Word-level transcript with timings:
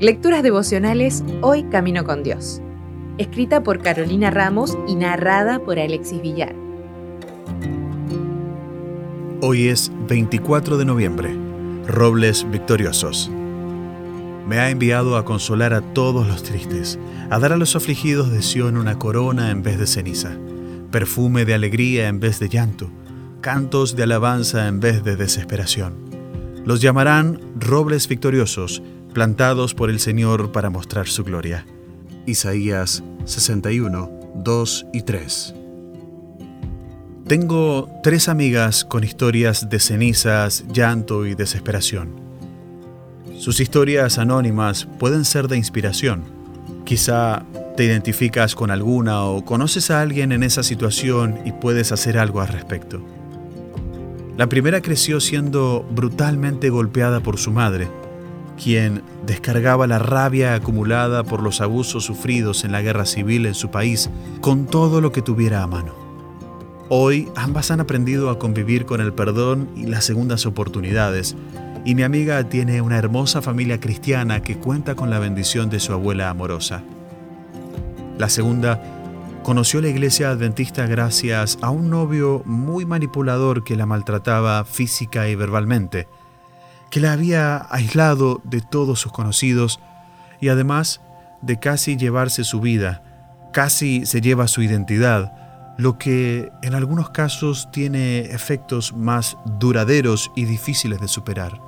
Lecturas 0.00 0.42
devocionales 0.42 1.22
Hoy 1.42 1.64
Camino 1.64 2.04
con 2.04 2.22
Dios. 2.22 2.62
Escrita 3.18 3.62
por 3.62 3.82
Carolina 3.82 4.30
Ramos 4.30 4.78
y 4.88 4.94
narrada 4.94 5.58
por 5.58 5.78
Alexis 5.78 6.22
Villar. 6.22 6.54
Hoy 9.42 9.68
es 9.68 9.92
24 10.08 10.78
de 10.78 10.86
noviembre. 10.86 11.36
Robles 11.86 12.50
victoriosos. 12.50 13.30
Me 14.48 14.58
ha 14.58 14.70
enviado 14.70 15.18
a 15.18 15.24
consolar 15.26 15.74
a 15.74 15.80
todos 15.80 16.26
los 16.26 16.42
tristes, 16.42 16.98
a 17.28 17.38
dar 17.38 17.52
a 17.52 17.58
los 17.58 17.76
afligidos 17.76 18.30
de 18.30 18.40
Sión 18.40 18.78
una 18.78 18.98
corona 18.98 19.50
en 19.50 19.62
vez 19.62 19.78
de 19.78 19.86
ceniza, 19.86 20.32
perfume 20.90 21.44
de 21.44 21.52
alegría 21.52 22.08
en 22.08 22.20
vez 22.20 22.40
de 22.40 22.48
llanto, 22.48 22.90
cantos 23.42 23.96
de 23.96 24.02
alabanza 24.04 24.66
en 24.66 24.80
vez 24.80 25.04
de 25.04 25.16
desesperación. 25.16 26.09
Los 26.64 26.80
llamarán 26.80 27.40
robles 27.58 28.06
victoriosos, 28.06 28.82
plantados 29.14 29.74
por 29.74 29.90
el 29.90 29.98
Señor 29.98 30.52
para 30.52 30.70
mostrar 30.70 31.08
su 31.08 31.24
gloria. 31.24 31.66
Isaías 32.26 33.02
61, 33.24 34.10
2 34.34 34.86
y 34.92 35.02
3. 35.02 35.54
Tengo 37.26 37.88
tres 38.02 38.28
amigas 38.28 38.84
con 38.84 39.04
historias 39.04 39.70
de 39.70 39.78
cenizas, 39.78 40.64
llanto 40.72 41.26
y 41.26 41.34
desesperación. 41.34 42.20
Sus 43.38 43.60
historias 43.60 44.18
anónimas 44.18 44.86
pueden 44.98 45.24
ser 45.24 45.48
de 45.48 45.56
inspiración. 45.56 46.24
Quizá 46.84 47.44
te 47.76 47.84
identificas 47.84 48.54
con 48.54 48.70
alguna 48.70 49.24
o 49.24 49.44
conoces 49.44 49.90
a 49.90 50.00
alguien 50.02 50.32
en 50.32 50.42
esa 50.42 50.62
situación 50.62 51.38
y 51.44 51.52
puedes 51.52 51.92
hacer 51.92 52.18
algo 52.18 52.40
al 52.40 52.48
respecto. 52.48 53.00
La 54.40 54.48
primera 54.48 54.80
creció 54.80 55.20
siendo 55.20 55.86
brutalmente 55.90 56.70
golpeada 56.70 57.20
por 57.20 57.36
su 57.36 57.52
madre 57.52 57.90
quien 58.56 59.02
descargaba 59.26 59.86
la 59.86 59.98
rabia 59.98 60.54
acumulada 60.54 61.24
por 61.24 61.42
los 61.42 61.60
abusos 61.60 62.04
sufridos 62.06 62.64
en 62.64 62.72
la 62.72 62.80
guerra 62.80 63.04
civil 63.04 63.44
en 63.44 63.52
su 63.52 63.70
país 63.70 64.08
con 64.40 64.64
todo 64.64 65.02
lo 65.02 65.12
que 65.12 65.20
tuviera 65.20 65.62
a 65.62 65.66
mano. 65.66 65.92
Hoy 66.88 67.28
ambas 67.36 67.70
han 67.70 67.80
aprendido 67.80 68.30
a 68.30 68.38
convivir 68.38 68.86
con 68.86 69.02
el 69.02 69.12
perdón 69.12 69.68
y 69.76 69.84
las 69.84 70.06
segundas 70.06 70.46
oportunidades, 70.46 71.36
y 71.84 71.94
mi 71.94 72.02
amiga 72.02 72.48
tiene 72.48 72.80
una 72.80 72.96
hermosa 72.96 73.42
familia 73.42 73.78
cristiana 73.78 74.42
que 74.42 74.56
cuenta 74.56 74.94
con 74.94 75.10
la 75.10 75.18
bendición 75.18 75.68
de 75.68 75.80
su 75.80 75.92
abuela 75.92 76.30
amorosa. 76.30 76.82
La 78.16 78.30
segunda 78.30 78.99
conoció 79.42 79.80
la 79.80 79.88
iglesia 79.88 80.30
adventista 80.30 80.86
gracias 80.86 81.58
a 81.62 81.70
un 81.70 81.90
novio 81.90 82.42
muy 82.44 82.84
manipulador 82.86 83.64
que 83.64 83.76
la 83.76 83.86
maltrataba 83.86 84.64
física 84.64 85.28
y 85.28 85.34
verbalmente 85.34 86.06
que 86.90 87.00
la 87.00 87.12
había 87.12 87.66
aislado 87.70 88.40
de 88.44 88.60
todos 88.60 89.00
sus 89.00 89.12
conocidos 89.12 89.80
y 90.40 90.48
además 90.48 91.00
de 91.40 91.58
casi 91.58 91.96
llevarse 91.96 92.44
su 92.44 92.60
vida, 92.60 93.48
casi 93.52 94.04
se 94.06 94.20
lleva 94.20 94.48
su 94.48 94.62
identidad, 94.62 95.32
lo 95.78 95.96
que 95.96 96.50
en 96.62 96.74
algunos 96.74 97.10
casos 97.10 97.70
tiene 97.70 98.20
efectos 98.20 98.92
más 98.92 99.38
duraderos 99.58 100.30
y 100.34 100.44
difíciles 100.44 101.00
de 101.00 101.08
superar. 101.08 101.60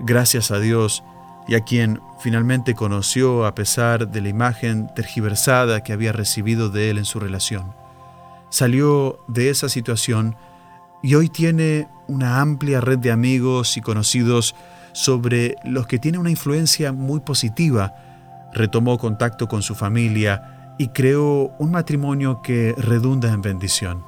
Gracias 0.00 0.50
a 0.50 0.58
Dios 0.58 1.02
y 1.48 1.54
a 1.54 1.60
quien 1.60 2.00
finalmente 2.20 2.74
conoció 2.74 3.46
a 3.46 3.54
pesar 3.54 4.08
de 4.08 4.20
la 4.20 4.28
imagen 4.28 4.88
tergiversada 4.94 5.82
que 5.82 5.92
había 5.92 6.12
recibido 6.12 6.70
de 6.70 6.90
él 6.90 6.98
en 6.98 7.04
su 7.04 7.18
relación. 7.20 7.74
Salió 8.50 9.18
de 9.28 9.50
esa 9.50 9.68
situación 9.68 10.36
y 11.02 11.14
hoy 11.14 11.28
tiene 11.28 11.88
una 12.06 12.40
amplia 12.40 12.80
red 12.80 12.98
de 12.98 13.10
amigos 13.10 13.76
y 13.76 13.80
conocidos 13.80 14.54
sobre 14.92 15.56
los 15.64 15.86
que 15.86 15.98
tiene 15.98 16.18
una 16.18 16.30
influencia 16.30 16.92
muy 16.92 17.20
positiva. 17.20 17.94
Retomó 18.52 18.98
contacto 18.98 19.48
con 19.48 19.62
su 19.62 19.74
familia 19.74 20.74
y 20.78 20.88
creó 20.88 21.54
un 21.58 21.70
matrimonio 21.70 22.40
que 22.42 22.74
redunda 22.76 23.32
en 23.32 23.42
bendición. 23.42 24.04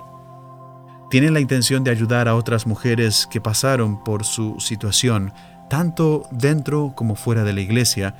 Tiene 1.10 1.30
la 1.30 1.40
intención 1.40 1.84
de 1.84 1.90
ayudar 1.90 2.28
a 2.28 2.34
otras 2.34 2.66
mujeres 2.66 3.26
que 3.30 3.40
pasaron 3.40 4.02
por 4.02 4.24
su 4.24 4.58
situación, 4.58 5.32
tanto 5.68 6.26
dentro 6.30 6.92
como 6.96 7.14
fuera 7.14 7.44
de 7.44 7.52
la 7.52 7.60
iglesia, 7.60 8.14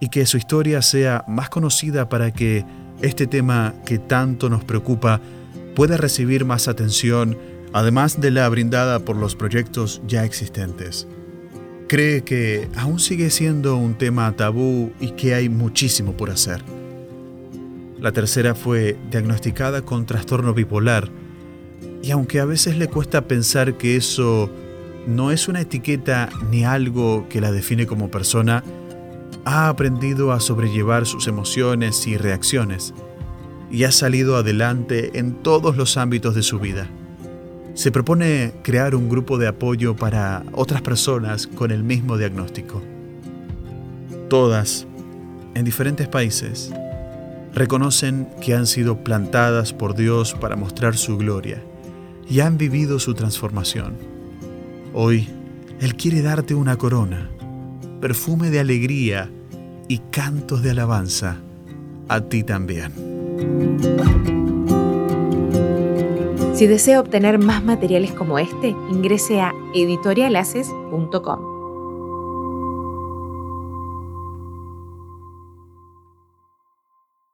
y 0.00 0.08
que 0.08 0.26
su 0.26 0.36
historia 0.36 0.82
sea 0.82 1.24
más 1.28 1.48
conocida 1.48 2.08
para 2.08 2.30
que 2.32 2.64
este 3.00 3.26
tema 3.26 3.74
que 3.84 3.98
tanto 3.98 4.50
nos 4.50 4.64
preocupa 4.64 5.20
pueda 5.74 5.96
recibir 5.96 6.44
más 6.44 6.68
atención 6.68 7.36
además 7.72 8.20
de 8.20 8.30
la 8.30 8.48
brindada 8.48 9.00
por 9.00 9.16
los 9.16 9.34
proyectos 9.34 10.00
ya 10.06 10.24
existentes. 10.24 11.08
Cree 11.88 12.22
que 12.22 12.68
aún 12.76 13.00
sigue 13.00 13.30
siendo 13.30 13.76
un 13.76 13.94
tema 13.96 14.34
tabú 14.36 14.92
y 15.00 15.10
que 15.10 15.34
hay 15.34 15.48
muchísimo 15.48 16.12
por 16.12 16.30
hacer. 16.30 16.62
La 17.98 18.12
tercera 18.12 18.54
fue 18.54 18.96
diagnosticada 19.10 19.82
con 19.82 20.06
trastorno 20.06 20.54
bipolar 20.54 21.08
y 22.02 22.10
aunque 22.10 22.38
a 22.38 22.44
veces 22.44 22.76
le 22.76 22.86
cuesta 22.86 23.26
pensar 23.26 23.76
que 23.76 23.96
eso 23.96 24.50
no 25.06 25.30
es 25.30 25.48
una 25.48 25.60
etiqueta 25.60 26.28
ni 26.50 26.64
algo 26.64 27.26
que 27.28 27.40
la 27.40 27.52
define 27.52 27.86
como 27.86 28.10
persona, 28.10 28.62
ha 29.44 29.68
aprendido 29.68 30.32
a 30.32 30.40
sobrellevar 30.40 31.06
sus 31.06 31.26
emociones 31.26 32.06
y 32.06 32.16
reacciones 32.16 32.94
y 33.70 33.84
ha 33.84 33.92
salido 33.92 34.36
adelante 34.36 35.18
en 35.18 35.34
todos 35.34 35.76
los 35.76 35.96
ámbitos 35.96 36.34
de 36.34 36.42
su 36.42 36.58
vida 36.58 36.88
se 37.74 37.90
propone 37.90 38.54
crear 38.62 38.94
un 38.94 39.08
grupo 39.08 39.36
de 39.36 39.48
apoyo 39.48 39.96
para 39.96 40.44
otras 40.52 40.80
personas 40.80 41.48
con 41.48 41.72
el 41.72 41.82
mismo 41.82 42.16
diagnóstico. 42.16 42.80
Todas, 44.30 44.86
en 45.54 45.64
diferentes 45.64 46.06
países, 46.06 46.72
reconocen 47.52 48.28
que 48.40 48.54
han 48.54 48.66
sido 48.66 49.02
plantadas 49.02 49.72
por 49.72 49.94
Dios 49.94 50.34
para 50.34 50.56
mostrar 50.56 50.96
su 50.96 51.18
gloria 51.18 51.62
y 52.28 52.40
han 52.40 52.58
vivido 52.58 53.00
su 53.00 53.14
transformación. 53.14 54.13
Hoy, 54.96 55.28
Él 55.80 55.96
quiere 55.96 56.22
darte 56.22 56.54
una 56.54 56.76
corona, 56.76 57.28
perfume 58.00 58.50
de 58.50 58.60
alegría 58.60 59.28
y 59.88 59.98
cantos 59.98 60.62
de 60.62 60.70
alabanza 60.70 61.38
a 62.08 62.20
ti 62.20 62.44
también. 62.44 62.92
Si 66.54 66.68
desea 66.68 67.00
obtener 67.00 67.40
más 67.40 67.64
materiales 67.64 68.12
como 68.12 68.38
este, 68.38 68.68
ingrese 68.68 69.40
a 69.40 69.52
editorialaces.com. 69.74 71.53